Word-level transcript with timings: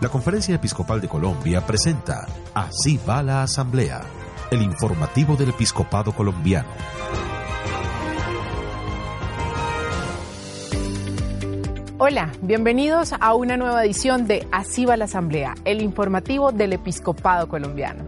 La 0.00 0.08
Conferencia 0.08 0.54
Episcopal 0.54 1.00
de 1.00 1.08
Colombia 1.08 1.60
presenta 1.66 2.24
Así 2.54 3.00
va 3.08 3.20
la 3.20 3.42
Asamblea, 3.42 4.00
el 4.48 4.62
informativo 4.62 5.34
del 5.34 5.48
Episcopado 5.48 6.12
Colombiano. 6.12 6.68
Hola, 11.98 12.30
bienvenidos 12.42 13.12
a 13.18 13.34
una 13.34 13.56
nueva 13.56 13.84
edición 13.84 14.28
de 14.28 14.46
Así 14.52 14.86
va 14.86 14.96
la 14.96 15.06
Asamblea, 15.06 15.56
el 15.64 15.82
informativo 15.82 16.52
del 16.52 16.74
Episcopado 16.74 17.48
Colombiano. 17.48 18.04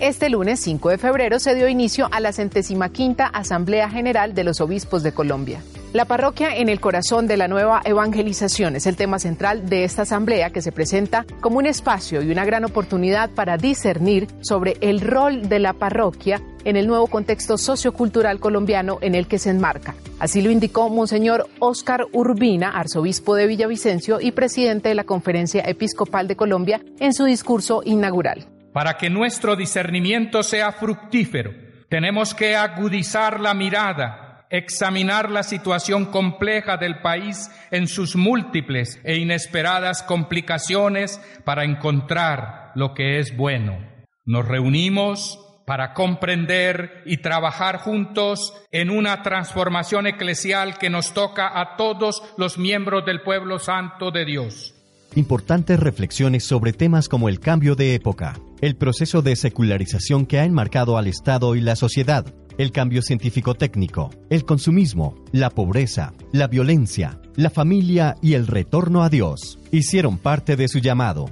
Este 0.00 0.30
lunes 0.30 0.58
5 0.60 0.88
de 0.88 0.96
febrero 0.96 1.38
se 1.38 1.54
dio 1.54 1.68
inicio 1.68 2.08
a 2.10 2.20
la 2.20 2.32
centésima 2.32 2.88
quinta 2.88 3.26
Asamblea 3.26 3.90
General 3.90 4.34
de 4.34 4.44
los 4.44 4.62
Obispos 4.62 5.02
de 5.02 5.12
Colombia. 5.12 5.60
La 5.94 6.06
parroquia 6.06 6.56
en 6.56 6.68
el 6.68 6.80
corazón 6.80 7.28
de 7.28 7.36
la 7.36 7.46
nueva 7.46 7.80
evangelización 7.84 8.74
es 8.74 8.88
el 8.88 8.96
tema 8.96 9.20
central 9.20 9.68
de 9.68 9.84
esta 9.84 10.02
asamblea 10.02 10.50
que 10.50 10.60
se 10.60 10.72
presenta 10.72 11.24
como 11.40 11.58
un 11.58 11.66
espacio 11.66 12.20
y 12.20 12.32
una 12.32 12.44
gran 12.44 12.64
oportunidad 12.64 13.30
para 13.30 13.58
discernir 13.58 14.26
sobre 14.40 14.76
el 14.80 15.00
rol 15.00 15.48
de 15.48 15.60
la 15.60 15.72
parroquia 15.72 16.42
en 16.64 16.74
el 16.74 16.88
nuevo 16.88 17.06
contexto 17.06 17.56
sociocultural 17.56 18.40
colombiano 18.40 18.98
en 19.02 19.14
el 19.14 19.28
que 19.28 19.38
se 19.38 19.50
enmarca. 19.50 19.94
Así 20.18 20.42
lo 20.42 20.50
indicó 20.50 20.90
Monseñor 20.90 21.46
Óscar 21.60 22.06
Urbina, 22.10 22.70
arzobispo 22.70 23.36
de 23.36 23.46
Villavicencio 23.46 24.20
y 24.20 24.32
presidente 24.32 24.88
de 24.88 24.96
la 24.96 25.04
Conferencia 25.04 25.62
Episcopal 25.64 26.26
de 26.26 26.34
Colombia, 26.34 26.80
en 26.98 27.14
su 27.14 27.24
discurso 27.24 27.82
inaugural. 27.84 28.48
Para 28.72 28.96
que 28.96 29.10
nuestro 29.10 29.54
discernimiento 29.54 30.42
sea 30.42 30.72
fructífero, 30.72 31.52
tenemos 31.88 32.34
que 32.34 32.56
agudizar 32.56 33.38
la 33.38 33.54
mirada 33.54 34.23
examinar 34.56 35.30
la 35.30 35.42
situación 35.42 36.06
compleja 36.06 36.76
del 36.76 37.00
país 37.00 37.50
en 37.70 37.88
sus 37.88 38.14
múltiples 38.14 39.00
e 39.02 39.16
inesperadas 39.16 40.02
complicaciones 40.02 41.20
para 41.44 41.64
encontrar 41.64 42.70
lo 42.74 42.94
que 42.94 43.18
es 43.18 43.36
bueno. 43.36 43.78
Nos 44.24 44.46
reunimos 44.46 45.40
para 45.66 45.94
comprender 45.94 47.02
y 47.06 47.18
trabajar 47.18 47.78
juntos 47.78 48.54
en 48.70 48.90
una 48.90 49.22
transformación 49.22 50.06
eclesial 50.06 50.78
que 50.78 50.90
nos 50.90 51.14
toca 51.14 51.58
a 51.60 51.76
todos 51.76 52.22
los 52.36 52.58
miembros 52.58 53.04
del 53.06 53.22
pueblo 53.22 53.58
santo 53.58 54.10
de 54.10 54.24
Dios. 54.24 54.74
Importantes 55.16 55.78
reflexiones 55.78 56.44
sobre 56.44 56.72
temas 56.72 57.08
como 57.08 57.28
el 57.28 57.38
cambio 57.38 57.76
de 57.76 57.94
época, 57.94 58.38
el 58.60 58.76
proceso 58.76 59.22
de 59.22 59.36
secularización 59.36 60.26
que 60.26 60.38
ha 60.38 60.44
enmarcado 60.44 60.98
al 60.98 61.06
Estado 61.06 61.54
y 61.54 61.60
la 61.60 61.76
sociedad, 61.76 62.26
el 62.58 62.72
cambio 62.72 63.02
científico-técnico, 63.02 64.10
el 64.30 64.44
consumismo, 64.44 65.16
la 65.32 65.50
pobreza, 65.50 66.12
la 66.32 66.46
violencia, 66.46 67.20
la 67.36 67.50
familia 67.50 68.16
y 68.22 68.34
el 68.34 68.46
retorno 68.46 69.02
a 69.02 69.08
Dios 69.08 69.58
hicieron 69.70 70.18
parte 70.18 70.56
de 70.56 70.68
su 70.68 70.78
llamado. 70.78 71.30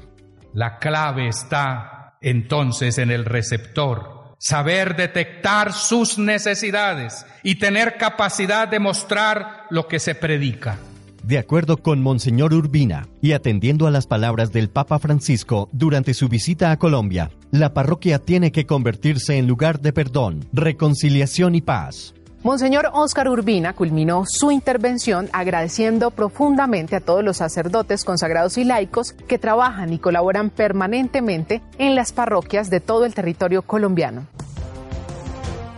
La 0.53 0.78
clave 0.78 1.28
está 1.28 2.19
entonces 2.20 2.98
en 2.98 3.11
el 3.11 3.25
receptor, 3.25 4.37
saber 4.39 4.97
detectar 4.97 5.73
sus 5.73 6.19
necesidades 6.19 7.27
y 7.43 7.56
tener 7.56 7.97
capacidad 7.97 8.69
de 8.69 8.81
mostrar 8.81 9.67
lo 9.70 9.89
que 9.89 9.98
se 9.98 10.15
predica. 10.15 10.78
De 11.23 11.39
acuerdo 11.39 11.77
con 11.77 12.03
Monseñor 12.03 12.53
Urbina 12.53 13.06
y 13.20 13.31
atendiendo 13.31 13.87
a 13.87 13.92
las 13.92 14.09
palabras 14.09 14.53
del 14.53 14.69
Papa 14.69 14.98
Francisco 14.98 15.69
durante 15.70 16.15
su 16.15 16.28
visita 16.28 16.73
a 16.73 16.78
Colombia, 16.78 17.31
la 17.53 17.73
parroquia 17.73 18.19
tiene 18.19 18.51
que 18.51 18.67
convertirse 18.67 19.39
en 19.39 19.47
lugar 19.47 19.81
de 19.81 19.93
perdón, 19.93 20.45
reconciliación 20.53 21.55
y 21.55 21.61
paz. 21.61 22.12
Monseñor 22.43 22.91
Óscar 22.93 23.28
Urbina 23.28 23.73
culminó 23.73 24.25
su 24.27 24.50
intervención 24.50 25.28
agradeciendo 25.33 26.11
profundamente 26.11 26.97
a 26.97 27.00
todos 27.00 27.23
los 27.23 27.37
sacerdotes 27.37 28.03
consagrados 28.05 28.59
y 28.59 28.65
laicos 28.65 29.12
que 29.12 29.39
trabajan 29.39 29.93
y 29.93 30.00
colaboran 30.00 30.50
permanentemente 30.50 31.62
en 31.78 31.95
las 31.95 32.12
parroquias 32.12 32.69
de 32.69 32.81
todo 32.81 33.05
el 33.05 33.15
territorio 33.15 33.62
colombiano. 33.62 34.27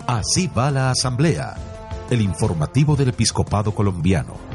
Así 0.07 0.47
va 0.47 0.71
la 0.71 0.91
Asamblea, 0.91 1.55
el 2.09 2.23
informativo 2.23 2.97
del 2.97 3.11
Episcopado 3.11 3.75
colombiano. 3.75 4.54